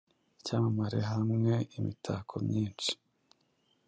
[0.39, 2.91] Icyamamare hamweImitako myinshi